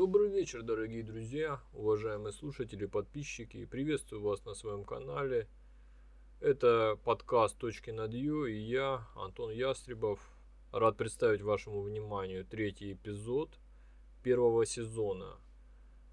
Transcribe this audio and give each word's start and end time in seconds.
Добрый 0.00 0.30
вечер, 0.30 0.62
дорогие 0.62 1.02
друзья, 1.02 1.60
уважаемые 1.74 2.32
слушатели, 2.32 2.86
подписчики. 2.86 3.66
Приветствую 3.66 4.22
вас 4.22 4.42
на 4.46 4.54
своем 4.54 4.82
канале. 4.82 5.46
Это 6.40 6.98
подкаст 7.04 7.58
«Точки 7.58 7.90
над 7.90 8.14
Ю» 8.14 8.46
и 8.46 8.56
я, 8.56 9.06
Антон 9.14 9.50
Ястребов. 9.50 10.18
Рад 10.72 10.96
представить 10.96 11.42
вашему 11.42 11.82
вниманию 11.82 12.46
третий 12.46 12.94
эпизод 12.94 13.50
первого 14.22 14.64
сезона. 14.64 15.36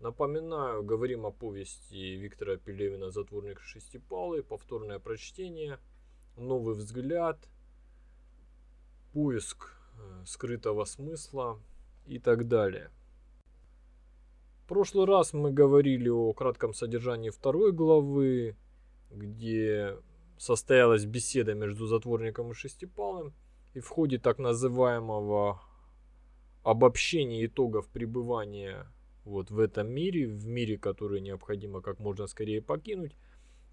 Напоминаю, 0.01 0.83
говорим 0.83 1.25
о 1.25 1.31
повести 1.31 2.17
Виктора 2.17 2.57
Пелевина 2.57 3.09
«Затворник 3.09 3.61
шестипалый», 3.61 4.43
повторное 4.43 4.99
прочтение, 4.99 5.79
новый 6.35 6.75
взгляд, 6.75 7.47
поиск 9.13 9.71
э, 9.97 10.25
скрытого 10.25 10.83
смысла 10.83 11.57
и 12.05 12.19
так 12.19 12.49
далее. 12.49 12.91
В 14.67 14.69
прошлый 14.69 15.05
раз 15.05 15.31
мы 15.31 15.53
говорили 15.53 16.09
о 16.09 16.33
кратком 16.33 16.73
содержании 16.73 17.29
второй 17.29 17.71
главы, 17.71 18.57
где 19.09 19.95
состоялась 20.37 21.05
беседа 21.05 21.53
между 21.53 21.87
затворником 21.87 22.51
и 22.51 22.53
шестипалым, 22.53 23.33
и 23.73 23.79
в 23.79 23.87
ходе 23.87 24.19
так 24.19 24.39
называемого 24.39 25.61
обобщения 26.63 27.45
итогов 27.45 27.87
пребывания 27.87 28.91
вот 29.23 29.51
в 29.51 29.59
этом 29.59 29.87
мире, 29.87 30.27
в 30.27 30.45
мире, 30.45 30.77
который 30.77 31.21
необходимо 31.21 31.79
как 31.79 31.99
можно 31.99 32.27
скорее 32.27 32.61
покинуть, 32.61 33.15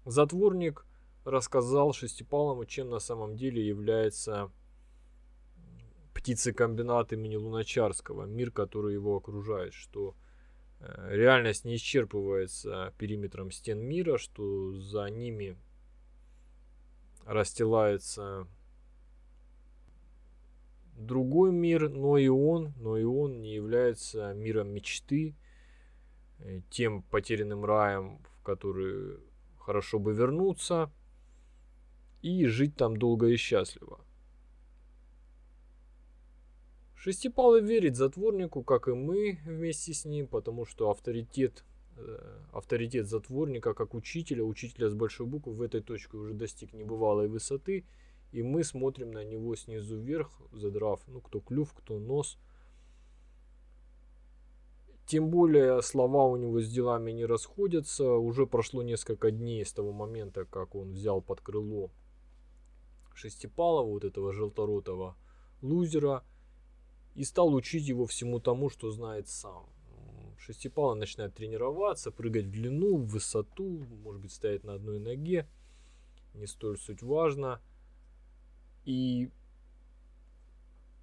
затворник 0.05 0.85
рассказал 1.25 1.91
шестипалому, 1.91 2.63
чем 2.63 2.89
на 2.89 2.99
самом 2.99 3.35
деле 3.35 3.67
является 3.67 4.49
птицекомбинат 6.13 7.11
имени 7.11 7.35
Луначарского, 7.35 8.23
мир, 8.23 8.49
который 8.49 8.93
его 8.93 9.17
окружает, 9.17 9.73
что 9.73 10.15
реальность 11.09 11.65
не 11.65 11.75
исчерпывается 11.75 12.93
периметром 12.97 13.51
стен 13.51 13.79
мира, 13.79 14.17
что 14.17 14.73
за 14.79 15.05
ними 15.05 15.57
расстилается 17.25 18.47
другой 20.95 21.51
мир, 21.51 21.89
но 21.89 22.17
и 22.17 22.27
он, 22.27 22.73
но 22.77 22.97
и 22.97 23.03
он 23.03 23.41
не 23.41 23.53
является 23.53 24.33
миром 24.33 24.69
мечты, 24.69 25.35
э, 26.39 26.61
тем 26.69 27.03
потерянным 27.03 27.65
раем, 27.65 28.19
в 28.23 28.43
который 28.43 29.19
хорошо 29.57 29.99
бы 29.99 30.13
вернуться 30.13 30.91
и 32.21 32.45
жить 32.45 32.75
там 32.75 32.97
долго 32.97 33.27
и 33.27 33.35
счастливо. 33.35 34.04
Шестипалый 37.05 37.61
верит 37.61 37.95
затворнику, 37.95 38.63
как 38.63 38.87
и 38.87 38.93
мы 38.93 39.37
вместе 39.45 39.93
с 39.93 40.05
ним, 40.05 40.25
потому 40.25 40.65
что 40.65 40.89
авторитет, 40.89 41.63
э, 41.97 42.39
авторитет 42.51 43.05
затворника 43.07 43.75
как 43.75 43.93
учителя, 43.93 44.43
учителя 44.43 44.89
с 44.89 44.95
большой 44.95 45.27
буквы 45.27 45.53
в 45.53 45.61
этой 45.61 45.81
точке 45.81 46.17
уже 46.17 46.33
достиг 46.33 46.73
небывалой 46.73 47.27
высоты, 47.27 47.85
и 48.31 48.41
мы 48.41 48.63
смотрим 48.63 49.11
на 49.11 49.23
него 49.23 49.55
снизу 49.55 49.99
вверх, 49.99 50.31
задрав, 50.51 50.99
ну, 51.05 51.21
кто 51.21 51.41
клюв, 51.41 51.75
кто 51.75 51.99
нос. 51.99 52.39
Тем 55.05 55.29
более 55.29 55.83
слова 55.83 56.25
у 56.25 56.37
него 56.37 56.59
с 56.59 56.67
делами 56.67 57.11
не 57.11 57.25
расходятся. 57.25 58.13
Уже 58.13 58.47
прошло 58.47 58.81
несколько 58.81 59.29
дней 59.29 59.63
с 59.63 59.71
того 59.71 59.91
момента, 59.91 60.43
как 60.45 60.73
он 60.73 60.93
взял 60.93 61.21
под 61.21 61.41
крыло 61.41 61.91
Шестипалова, 63.13 63.87
вот 63.87 64.05
этого 64.05 64.33
желторотого 64.33 65.15
лузера– 65.61 66.23
и 67.15 67.23
стал 67.23 67.53
учить 67.53 67.87
его 67.87 68.05
всему 68.05 68.39
тому, 68.39 68.69
что 68.69 68.91
знает 68.91 69.27
сам. 69.27 69.65
Шестипалый 70.37 70.99
начинает 70.99 71.33
тренироваться, 71.33 72.11
прыгать 72.11 72.45
в 72.45 72.51
длину, 72.51 72.97
в 72.97 73.07
высоту, 73.07 73.85
может 74.03 74.21
быть 74.21 74.33
стоять 74.33 74.63
на 74.63 74.75
одной 74.75 74.99
ноге, 74.99 75.47
не 76.33 76.45
столь 76.45 76.77
суть 76.77 77.01
важно. 77.01 77.61
И 78.83 79.31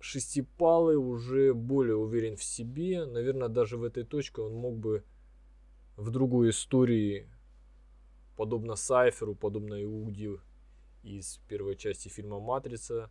Шестипалый 0.05 0.97
уже 0.97 1.55
более 1.55 1.95
уверен 1.95 2.37
в 2.37 2.43
себе, 2.43 3.05
наверное, 3.05 3.49
даже 3.49 3.77
в 3.77 3.85
этой 3.85 4.03
точке 4.03 4.43
он 4.43 4.53
мог 4.53 4.77
бы 4.77 5.05
в 5.97 6.11
другой 6.11 6.51
истории, 6.51 7.29
подобно 8.37 8.75
Сайферу, 8.75 9.37
подобно 9.37 9.81
Иуде 9.81 10.41
из 11.05 11.39
первой 11.49 11.77
части 11.77 12.09
фильма 12.09 12.41
«Матрица», 12.41 13.11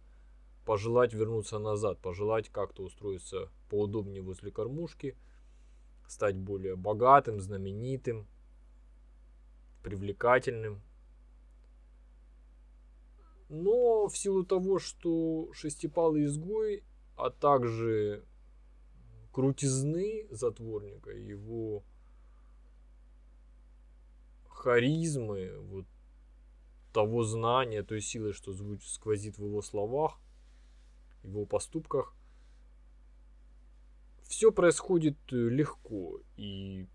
пожелать 0.65 1.13
вернуться 1.13 1.59
назад, 1.59 1.99
пожелать 1.99 2.49
как-то 2.49 2.83
устроиться 2.83 3.49
поудобнее 3.69 4.21
возле 4.21 4.51
кормушки, 4.51 5.17
стать 6.07 6.35
более 6.35 6.75
богатым, 6.75 7.39
знаменитым, 7.39 8.27
привлекательным. 9.83 10.81
Но 13.49 14.07
в 14.07 14.17
силу 14.17 14.45
того, 14.45 14.79
что 14.79 15.51
шестипалый 15.53 16.25
изгой, 16.25 16.83
а 17.17 17.29
также 17.29 18.23
крутизны 19.33 20.27
затворника, 20.29 21.11
его 21.11 21.83
харизмы, 24.47 25.57
вот 25.59 25.85
того 26.93 27.23
знания, 27.23 27.83
той 27.83 28.01
силы, 28.01 28.31
что 28.31 28.53
звучит, 28.53 28.89
сквозит 28.89 29.37
в 29.37 29.43
его 29.43 29.61
словах– 29.61 30.19
его 31.23 31.45
поступках. 31.45 32.15
Все 34.23 34.51
происходит 34.51 35.17
э, 35.31 35.35
легко, 35.35 36.19
и 36.37 36.87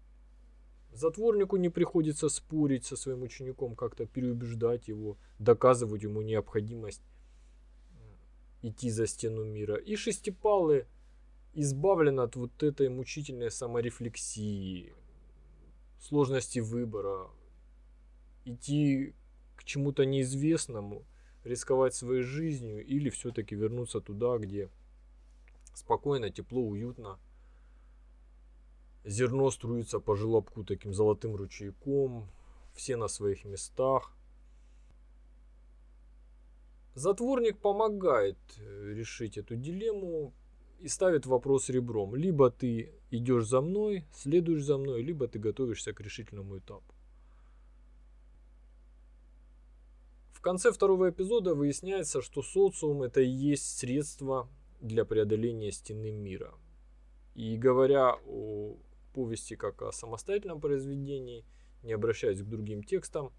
затворнику 0.93 1.57
не 1.57 1.69
приходится 1.69 2.29
спорить 2.29 2.87
со 2.87 2.97
своим 2.97 3.23
учеником, 3.23 3.77
как-то 3.77 4.07
переубеждать 4.07 4.89
его, 4.89 5.19
доказывать 5.39 6.03
ему 6.03 6.23
необходимость 6.23 7.03
идти 8.63 8.91
за 8.91 9.07
стену 9.07 9.45
мира. 9.45 9.77
И 9.77 9.97
шестипалы 9.97 10.87
избавлен 11.53 12.21
от 12.21 12.37
вот 12.37 12.63
этой 12.63 12.89
мучительной 12.89 13.51
саморефлексии, 13.51 14.95
сложности 16.01 16.61
выбора, 16.61 17.29
идти 18.45 19.15
к 19.57 19.65
чему-то 19.65 20.05
неизвестному– 20.05 21.05
рисковать 21.47 21.95
своей 21.95 22.23
жизнью 22.23 22.85
или 22.85 23.09
все-таки 23.09 23.55
вернуться 23.55 24.01
туда, 24.01 24.37
где 24.39 24.69
спокойно, 25.75 26.31
тепло, 26.31 26.61
уютно. 26.61 27.19
Зерно 29.05 29.51
струится 29.51 30.01
по 30.01 30.17
желобку 30.17 30.65
таким 30.65 30.93
золотым 30.93 31.37
ручейком, 31.37 32.29
все 32.75 32.97
на 32.97 33.09
своих 33.09 33.45
местах. 33.45 34.13
Затворник 36.95 37.59
помогает 37.59 38.39
э, 38.59 38.95
решить 38.95 39.39
эту 39.39 39.55
дилемму 39.55 40.33
и 40.81 40.89
ставит 40.89 41.27
вопрос 41.27 41.69
ребром. 41.69 42.17
Либо 42.17 42.51
ты 42.51 42.95
идешь 43.11 43.47
за 43.47 43.61
мной, 43.61 44.07
следуешь 44.13 44.65
за 44.65 44.79
мной, 44.79 45.03
либо 45.03 45.29
ты 45.29 45.39
готовишься 45.39 45.93
к 45.93 46.01
решительному 46.01 46.59
этапу. 46.59 46.96
Конце 50.47 50.71
второго 50.71 51.11
эпизода 51.11 51.57
выясняется, 51.57 52.23
что 52.23 52.41
социум 52.41 53.03
это 53.03 53.21
и 53.21 53.29
есть 53.29 53.79
средство 53.79 54.49
для 54.81 55.05
преодоления 55.05 55.73
стены 55.73 56.13
мира. 56.13 56.55
И 57.35 57.57
говоря 57.57 58.15
о 58.25 58.77
повести 59.13 59.57
как 59.57 59.83
о 59.83 59.91
самостоятельном 59.91 60.61
произведении, 60.61 61.45
не 61.83 61.95
обращаясь 61.95 62.43
к 62.43 62.49
другим 62.49 62.85
текстам, 62.85 63.33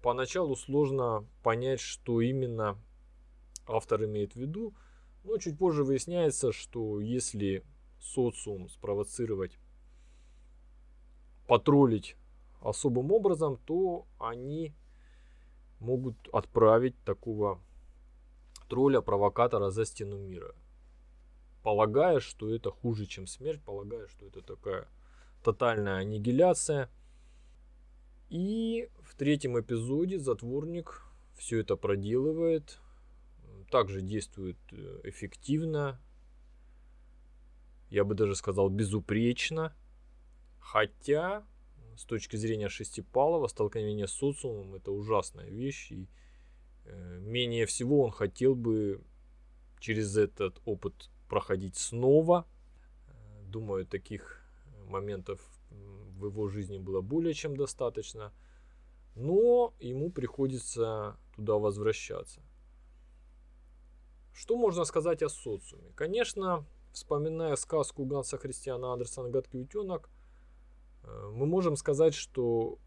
поначалу 0.00 0.56
сложно 0.56 1.26
понять, 1.42 1.80
что 1.80 2.22
именно 2.22 2.78
автор 3.66 4.02
имеет 4.06 4.32
в 4.32 4.36
виду, 4.36 4.74
но 5.24 5.36
чуть 5.36 5.58
позже 5.58 5.84
выясняется, 5.84 6.50
что 6.50 7.02
если 7.02 7.62
социум 8.00 8.70
спровоцировать, 8.70 9.58
потроллить 11.46 12.16
особым 12.62 13.12
образом, 13.12 13.58
то 13.66 14.06
они 14.18 14.72
могут 15.82 16.16
отправить 16.32 16.96
такого 17.04 17.60
тролля, 18.68 19.00
провокатора 19.00 19.70
за 19.70 19.84
стену 19.84 20.18
мира. 20.18 20.54
Полагая, 21.62 22.20
что 22.20 22.54
это 22.54 22.70
хуже, 22.70 23.06
чем 23.06 23.26
смерть, 23.26 23.62
полагая, 23.62 24.06
что 24.08 24.26
это 24.26 24.40
такая 24.40 24.88
тотальная 25.44 25.98
аннигиляция. 25.98 26.88
И 28.30 28.88
в 29.02 29.14
третьем 29.14 29.60
эпизоде 29.60 30.18
затворник 30.18 31.02
все 31.36 31.60
это 31.60 31.76
проделывает, 31.76 32.78
также 33.70 34.00
действует 34.00 34.56
э, 34.70 35.00
эффективно, 35.04 36.00
я 37.90 38.04
бы 38.04 38.14
даже 38.14 38.34
сказал 38.36 38.70
безупречно, 38.70 39.74
хотя 40.58 41.44
с 41.96 42.04
точки 42.04 42.36
зрения 42.36 42.68
Шестипалова 42.68 43.46
столкновение 43.48 44.06
с 44.06 44.12
социумом 44.12 44.74
это 44.74 44.90
ужасная 44.90 45.48
вещь. 45.48 45.92
И 45.92 46.08
э, 46.84 47.18
менее 47.20 47.66
всего 47.66 48.02
он 48.02 48.10
хотел 48.10 48.54
бы 48.54 49.02
через 49.80 50.16
этот 50.16 50.60
опыт 50.64 51.10
проходить 51.28 51.76
снова. 51.76 52.46
Думаю, 53.44 53.86
таких 53.86 54.44
моментов 54.86 55.40
в 55.70 56.26
его 56.26 56.48
жизни 56.48 56.78
было 56.78 57.00
более 57.00 57.34
чем 57.34 57.56
достаточно, 57.56 58.32
но 59.16 59.74
ему 59.80 60.10
приходится 60.10 61.16
туда 61.36 61.54
возвращаться. 61.54 62.40
Что 64.32 64.56
можно 64.56 64.84
сказать 64.84 65.22
о 65.22 65.28
социуме? 65.28 65.90
Конечно, 65.94 66.64
вспоминая 66.92 67.56
сказку 67.56 68.04
Ганса 68.04 68.38
Христиана 68.38 68.92
Андерсона 68.92 69.28
«Гадкий 69.28 69.60
утенок», 69.60 70.08
э, 70.08 70.21
мы 71.04 71.46
можем 71.46 71.76
сказать, 71.76 72.14
что 72.14 72.78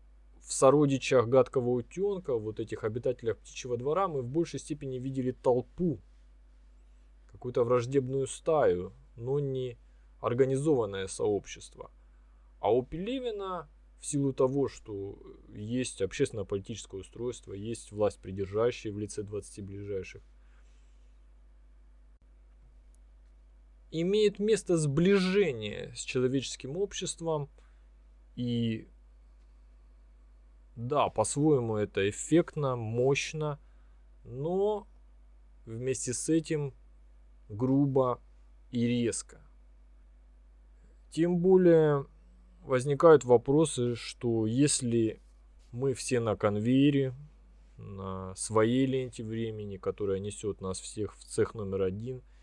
в 0.42 0.54
сородичах 0.54 1.28
гадкого 1.28 1.70
утенка, 1.70 2.38
вот 2.38 2.60
этих 2.60 2.84
обитателях 2.84 3.38
птичьего 3.38 3.78
двора, 3.78 4.08
мы 4.08 4.22
в 4.22 4.28
большей 4.28 4.60
степени 4.60 4.98
видели 4.98 5.32
толпу, 5.32 6.00
какую-то 7.32 7.64
враждебную 7.64 8.28
стаю, 8.28 8.94
но 9.16 9.40
не 9.40 9.78
организованное 10.22 11.08
сообщество. 11.08 11.92
А 12.60 12.74
у 12.74 12.84
Пелевина, 12.84 13.70
в 14.00 14.06
силу 14.06 14.34
того, 14.34 14.68
что 14.68 15.20
есть 15.50 16.02
общественно-политическое 16.02 16.98
устройство, 17.02 17.54
есть 17.54 17.92
власть 17.92 18.20
придержащая 18.20 18.94
в 18.94 19.00
лице 19.00 19.24
20 19.24 19.64
ближайших, 19.64 20.24
имеет 23.92 24.40
место 24.40 24.78
сближение 24.78 25.94
с 25.96 26.02
человеческим 26.02 26.78
обществом. 26.78 27.50
И 28.36 28.88
да, 30.76 31.10
по-своему 31.10 31.78
это 31.78 32.10
эффектно, 32.10 32.76
мощно, 32.76 33.60
но 34.24 34.88
вместе 35.66 36.14
с 36.14 36.30
этим 36.30 36.74
грубо 37.48 38.20
и 38.72 38.86
резко. 38.88 39.42
Тем 41.12 41.38
более 41.40 42.06
возникают 42.62 43.24
вопросы, 43.24 43.96
что 43.96 44.46
если 44.46 45.22
мы 45.72 45.94
все 45.94 46.20
на 46.20 46.36
конвейере, 46.36 47.14
на 47.78 48.36
своей 48.36 48.86
ленте 48.86 49.24
времени, 49.24 49.78
которая 49.78 50.20
несет 50.20 50.62
нас 50.62 50.80
всех 50.80 51.16
в 51.16 51.24
цех 51.24 51.54
номер 51.54 51.84
один– 51.84 52.22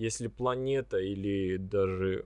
если 0.00 0.28
планета 0.28 0.96
или 0.96 1.58
даже 1.58 2.24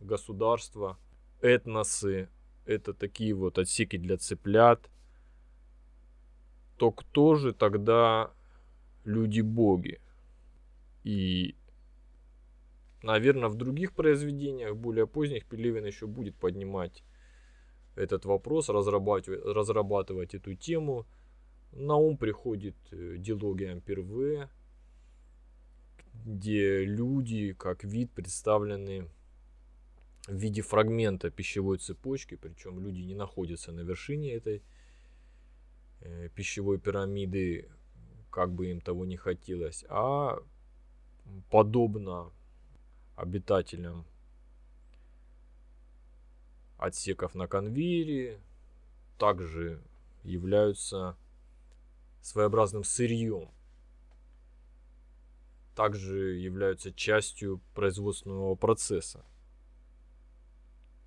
государство, 0.00 0.98
этносы, 1.42 2.30
это 2.70 2.94
такие 2.94 3.34
вот 3.34 3.58
отсеки 3.58 3.98
для 3.98 4.16
цыплят, 4.16 4.88
то 6.76 6.92
кто 6.92 7.34
же 7.34 7.52
тогда 7.52 8.30
люди-боги? 9.04 10.00
И, 11.04 11.56
наверное, 13.02 13.48
в 13.48 13.56
других 13.56 13.92
произведениях, 13.92 14.76
более 14.76 15.06
поздних, 15.06 15.46
Пелевин 15.46 15.84
еще 15.84 16.06
будет 16.06 16.36
поднимать 16.36 17.02
этот 17.96 18.24
вопрос, 18.24 18.68
разрабатывать, 18.68 19.44
разрабатывать 19.44 20.34
эту 20.34 20.54
тему. 20.54 21.06
На 21.72 21.96
ум 21.96 22.16
приходит 22.16 22.76
э, 22.90 23.16
дилогия 23.18 23.72
Амперве, 23.72 24.48
где 26.24 26.84
люди 26.84 27.52
как 27.52 27.84
вид 27.84 28.10
представлены 28.10 29.08
в 30.26 30.34
виде 30.34 30.62
фрагмента 30.62 31.30
пищевой 31.30 31.78
цепочки, 31.78 32.36
причем 32.36 32.80
люди 32.80 33.00
не 33.00 33.14
находятся 33.14 33.72
на 33.72 33.80
вершине 33.80 34.32
этой 34.32 34.62
э, 36.00 36.28
пищевой 36.34 36.78
пирамиды, 36.78 37.68
как 38.30 38.52
бы 38.52 38.70
им 38.70 38.80
того 38.80 39.04
не 39.04 39.16
хотелось, 39.16 39.84
а 39.88 40.38
подобно 41.50 42.30
обитателям 43.16 44.04
отсеков 46.78 47.34
на 47.34 47.46
конвейере, 47.46 48.40
также 49.18 49.82
являются 50.24 51.16
своеобразным 52.22 52.84
сырьем 52.84 53.50
также 55.80 56.36
являются 56.36 56.92
частью 56.92 57.58
производственного 57.74 58.54
процесса, 58.54 59.24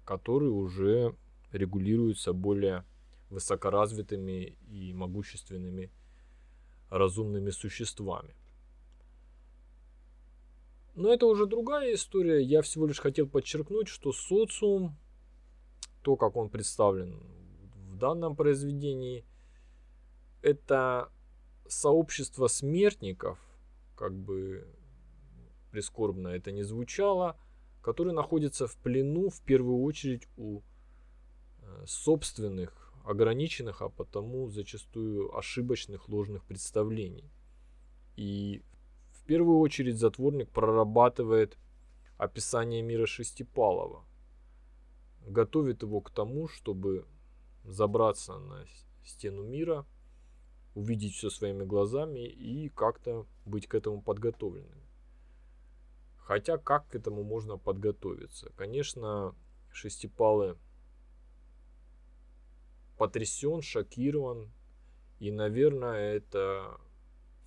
который 0.06 0.50
уже 0.50 1.16
регулируется 1.52 2.34
более 2.34 2.84
высокоразвитыми 3.30 4.58
и 4.70 4.94
могущественными 4.94 5.92
разумными 6.90 7.50
существами. 7.50 8.36
Но 10.96 11.12
это 11.12 11.26
уже 11.26 11.48
другая 11.48 11.96
история. 11.96 12.44
Я 12.44 12.62
всего 12.62 12.86
лишь 12.86 13.00
хотел 13.00 13.28
подчеркнуть, 13.28 13.88
что 13.88 14.12
социум, 14.12 14.96
то, 16.04 16.16
как 16.16 16.36
он 16.36 16.50
представлен 16.50 17.20
в 17.90 17.98
данном 17.98 18.36
произведении, 18.36 19.26
это 20.42 21.10
сообщество 21.68 22.48
смертников– 22.48 23.40
как 23.96 24.14
бы 24.14 24.68
прискорбно 25.72 26.30
это 26.30 26.52
не 26.52 26.64
звучало, 26.64 27.38
который 27.84 28.14
находится 28.14 28.66
в 28.68 28.76
плену 28.78 29.30
в 29.30 29.42
первую 29.42 29.84
очередь 29.84 30.28
у 30.38 30.62
э, 31.62 31.84
собственных, 31.86 32.94
ограниченных, 33.06 33.82
а 33.82 33.90
потому 33.90 34.50
зачастую 34.50 35.38
ошибочных, 35.38 36.10
ложных 36.10 36.44
представлений. 36.46 37.30
И 38.16 38.64
в 39.12 39.24
первую 39.26 39.60
очередь 39.60 39.98
затворник 39.98 40.50
прорабатывает 40.50 41.58
описание 42.18 42.82
мира 42.82 43.06
Шестипалова, 43.06 44.04
готовит 45.28 45.84
его 45.84 46.02
к 46.02 46.10
тому, 46.10 46.48
чтобы 46.48 47.06
забраться 47.64 48.40
на 48.40 48.66
стену 49.04 49.44
мира– 49.44 49.86
увидеть 50.76 51.14
все 51.14 51.30
своими 51.30 51.64
глазами 51.64 52.28
и 52.28 52.70
как-то 52.70 53.26
быть 53.46 53.68
к 53.68 53.76
этому 53.76 54.02
подготовленным. 54.02 54.83
Хотя 56.25 56.58
как 56.58 56.88
к 56.88 56.96
этому 56.96 57.24
можно 57.24 57.58
подготовиться? 57.58 58.52
Конечно, 58.56 59.36
Шестипалы 59.74 60.56
потрясен, 62.98 63.62
шокирован. 63.62 64.52
И, 65.20 65.31
наверное, 65.31 66.14
это 66.16 66.78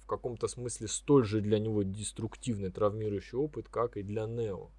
в 0.01 0.07
каком-то 0.07 0.49
смысле 0.49 0.89
столь 0.89 1.25
же 1.25 1.41
для 1.41 1.59
него 1.59 1.83
деструктивный, 1.83 2.71
травмирующий 2.71 3.39
опыт, 3.39 3.69
как 3.69 3.97
и 3.97 4.03
для 4.03 4.27
Нео. 4.27 4.71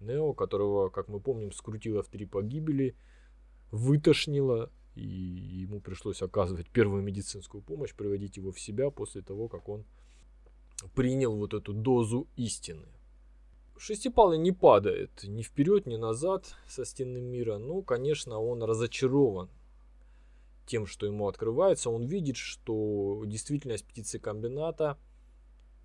Нео, 0.00 0.32
которого, 0.34 0.88
как 0.88 1.08
мы 1.08 1.20
помним, 1.20 1.52
скрутило 1.52 2.02
в 2.02 2.08
три 2.08 2.26
погибели, 2.26 2.96
вытошнило, 3.70 4.70
и 4.94 5.06
ему 5.06 5.80
пришлось 5.80 6.22
оказывать 6.22 6.68
первую 6.70 7.02
медицинскую 7.02 7.62
помощь, 7.62 7.94
приводить 7.94 8.36
его 8.36 8.52
в 8.52 8.60
себя 8.60 8.90
после 8.90 9.22
того, 9.22 9.48
как 9.48 9.68
он 9.68 9.84
принял 10.94 11.36
вот 11.36 11.54
эту 11.54 11.72
дозу 11.72 12.28
истины. 12.36 12.86
Шестипалый 13.76 14.38
не 14.38 14.52
падает 14.52 15.24
ни 15.24 15.42
вперед, 15.42 15.86
ни 15.86 15.96
назад 15.96 16.54
со 16.66 16.84
стены 16.84 17.20
мира, 17.20 17.58
но, 17.58 17.82
конечно, 17.82 18.38
он 18.38 18.62
разочарован 18.62 19.50
тем, 20.66 20.86
что 20.86 21.06
ему 21.06 21.28
открывается. 21.28 21.90
Он 21.90 22.04
видит, 22.04 22.36
что 22.36 23.22
действительность 23.26 23.86
птицекомбината 23.86 24.96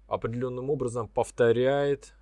определенным 0.08 0.70
образом 0.70 1.08
повторяет 1.08 2.14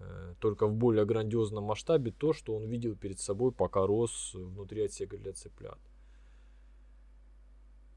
Э, 0.00 0.34
только 0.40 0.66
в 0.66 0.74
более 0.74 1.04
грандиозном 1.04 1.64
масштабе 1.64 2.10
то, 2.10 2.32
что 2.32 2.56
он 2.56 2.64
видел 2.64 2.96
перед 2.96 3.20
собой, 3.20 3.52
пока 3.52 3.86
рос 3.86 4.32
внутри 4.34 4.84
отсека 4.84 5.18
для 5.18 5.32
цыплят. 5.32 5.78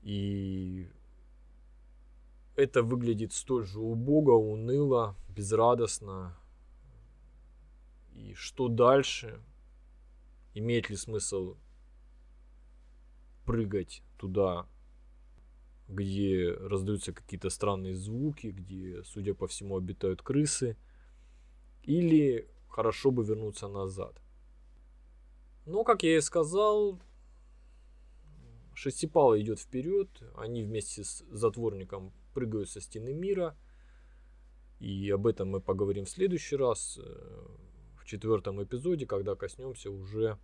И 0.01 0.89
это 2.55 2.83
выглядит 2.83 3.33
столь 3.33 3.65
же 3.65 3.79
убого, 3.79 4.33
уныло, 4.33 5.15
безрадостно. 5.29 6.37
И 8.13 8.33
что 8.33 8.67
дальше? 8.67 9.41
Имеет 10.53 10.89
ли 10.89 10.95
смысл 10.95 11.55
прыгать 13.45 14.03
туда, 14.17 14.67
где 15.87 16.51
раздаются 16.53 17.11
какие-то 17.11 17.49
странные 17.49 17.95
звуки, 17.95 18.47
где, 18.47 19.03
судя 19.03 19.33
по 19.33 19.47
всему, 19.47 19.77
обитают 19.77 20.21
крысы– 20.21 20.77
или 21.83 22.47
хорошо 22.69 23.11
бы 23.11 23.23
вернуться 23.23 23.67
назад. 23.67 24.19
Но, 25.65 25.83
как 25.83 26.03
я 26.03 26.17
и 26.17 26.21
сказал, 26.21 26.99
Шестипалый 28.73 29.41
идет 29.41 29.59
вперед, 29.59 30.09
они 30.35 30.63
вместе 30.63 31.03
с 31.03 31.23
затворником 31.29 32.11
прыгают 32.33 32.69
со 32.69 32.81
стены 32.81 33.13
мира. 33.13 33.55
И 34.79 35.09
об 35.11 35.27
этом 35.27 35.49
мы 35.49 35.61
поговорим 35.61 36.05
в 36.05 36.09
следующий 36.09 36.55
раз, 36.55 36.99
э, 37.01 37.47
в 37.97 38.05
четвертом 38.05 38.61
эпизоде, 38.61 39.05
когда 39.05 39.35
коснемся 39.35 39.89
уже 39.89 40.37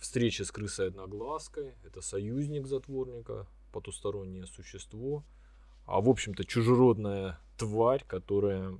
встречи 0.00 0.42
с 0.42 0.50
крысой 0.50 0.88
одноглазкой. 0.88 1.74
Это 1.84 2.00
союзник 2.00 2.66
затворника, 2.66 3.46
потустороннее 3.72 4.46
существо. 4.46 5.24
А 5.86 6.00
в 6.00 6.08
общем-то 6.08 6.44
чужеродная 6.44 7.38
тварь, 7.56 8.04
которая 8.06 8.76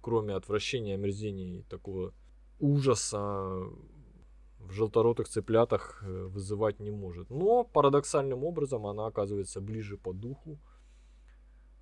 кроме 0.00 0.34
отвращения, 0.34 0.94
омерзения 0.94 1.60
и 1.60 1.62
такого 1.62 2.12
ужаса 2.60 3.62
в 4.58 4.72
желторотых 4.72 5.28
цыплятах 5.28 6.02
э, 6.02 6.24
вызывать 6.26 6.80
не 6.80 6.90
может. 6.90 7.30
Но 7.30 7.64
парадоксальным 7.64 8.44
образом 8.44 8.86
она 8.86 9.06
оказывается 9.06 9.60
ближе 9.60 9.96
по 9.96 10.12
духу 10.12 10.58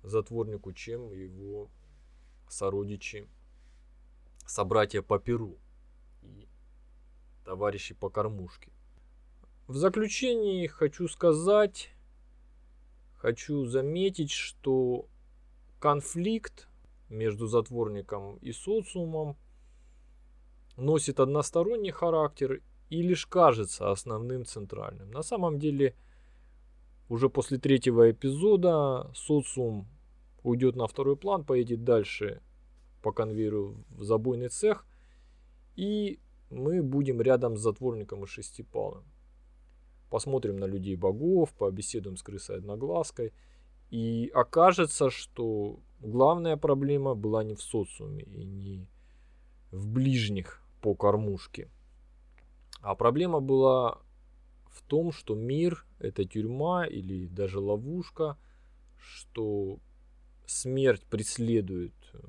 затворнику, 0.03 0.73
чем 0.73 1.11
его 1.11 1.69
сородичи, 2.49 3.27
собратья 4.45 5.01
по 5.01 5.19
перу 5.19 5.57
и 6.21 6.47
товарищи 7.43 7.93
по 7.93 8.09
кормушке. 8.09 8.71
В 9.67 9.75
заключении 9.75 10.67
хочу 10.67 11.07
сказать, 11.09 11.89
хочу 13.17 13.65
заметить, 13.65 14.31
что 14.31 15.07
конфликт 15.79 16.69
между 17.09 17.47
затворником 17.47 18.37
и 18.37 18.51
социумом 18.51 19.35
носит 20.77 21.19
односторонний 21.19 21.91
характер 21.91 22.61
и 22.89 23.01
лишь 23.01 23.25
кажется 23.25 23.91
основным 23.91 24.45
центральным. 24.45 25.11
На 25.11 25.23
самом 25.23 25.59
деле, 25.59 25.95
уже 27.09 27.29
после 27.29 27.57
третьего 27.57 28.09
эпизода 28.09 29.11
социум 29.13 29.87
уйдет 30.43 30.75
на 30.75 30.87
второй 30.87 31.17
план, 31.17 31.43
поедет 31.43 31.83
дальше 31.83 32.41
по 33.01 33.11
конвейеру 33.11 33.75
в 33.89 34.03
забойный 34.03 34.49
цех, 34.49 34.85
и 35.75 36.19
мы 36.49 36.81
будем 36.81 37.21
рядом 37.21 37.57
с 37.57 37.61
затворником 37.61 38.23
и 38.23 38.27
шестипалым. 38.27 39.03
Посмотрим 40.09 40.57
на 40.57 40.65
людей 40.65 40.95
богов, 40.95 41.53
побеседуем 41.53 42.15
с 42.15 42.23
крысой 42.23 42.57
одноглазкой, 42.57 43.33
и 43.89 44.31
окажется, 44.33 45.09
что 45.09 45.79
главная 45.99 46.55
проблема 46.57 47.15
была 47.15 47.43
не 47.43 47.55
в 47.55 47.61
социуме 47.61 48.23
и 48.23 48.45
не 48.45 48.87
в 49.71 49.87
ближних 49.87 50.61
по 50.81 50.95
кормушке. 50.95 51.69
А 52.81 52.95
проблема 52.95 53.39
была 53.39 53.99
в 54.69 54.81
том, 54.83 55.11
что 55.11 55.35
мир– 55.35 55.85
это 55.99 56.25
тюрьма 56.25 56.85
или 56.85 57.27
даже 57.27 57.59
ловушка, 57.59 58.37
что 58.97 59.79
смерть 60.45 61.03
преследует 61.03 61.93
э, 62.13 62.19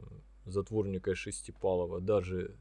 затворника 0.46 1.14
Шестипалова 1.14 2.00
даже 2.00 2.56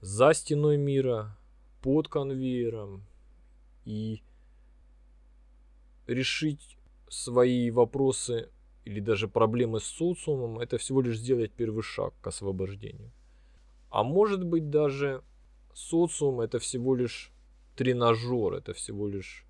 за 0.00 0.34
стеной 0.34 0.76
мира, 0.76 1.36
под 1.82 2.08
конвейером. 2.08 3.04
И 3.84 4.22
решить 6.06 6.78
свои 7.08 7.70
вопросы 7.70 8.48
или 8.84 9.00
даже 9.00 9.28
проблемы 9.28 9.80
с 9.80 9.84
социумом– 9.84 10.58
это 10.60 10.78
всего 10.78 11.00
лишь 11.02 11.18
сделать 11.18 11.52
первый 11.52 11.82
шаг 11.82 12.14
к 12.20 12.26
освобождению. 12.26 13.10
А 13.92 14.04
может 14.04 14.42
быть 14.42 14.70
даже 14.70 15.22
социум 15.74 16.40
это 16.40 16.58
всего 16.58 16.94
лишь 16.94 17.30
тренажер, 17.76 18.54
это 18.54 18.72
всего 18.72 19.06
лишь 19.06 19.44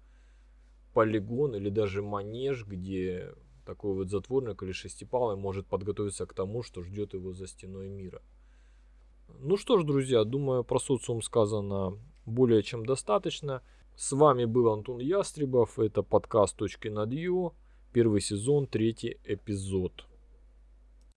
полигон 0.94 1.54
или 1.54 1.70
даже 1.70 2.02
манеж, 2.02 2.66
где 2.66 3.34
такой 3.64 3.94
вот 3.94 4.10
затворник 4.10 4.60
или 4.64 4.72
шестипалый 4.72 5.36
может 5.36 5.68
подготовиться 5.68 6.26
к 6.26 6.34
тому, 6.34 6.64
что 6.64 6.82
ждет 6.82 7.14
его 7.14 7.32
за 7.32 7.46
стеной 7.46 7.88
мира. 7.88 8.20
Ну 9.28 9.56
что 9.56 9.78
ж, 9.78 9.84
друзья, 9.84 10.24
думаю, 10.24 10.64
про 10.64 10.80
социум 10.80 11.22
сказано 11.22 11.96
более 12.26 12.64
чем 12.64 12.84
достаточно. 12.84 13.62
С 13.94 14.10
вами 14.10 14.44
был 14.44 14.72
Антон 14.72 14.98
Ястребов, 14.98 15.78
это 15.78 16.02
подкаст 16.02 16.56
«Точки 16.56 16.88
над 16.88 17.12
Ю», 17.12 17.54
первый 17.92 18.20
сезон, 18.20 18.66
третий 18.66 19.18
эпизод. 19.24 20.04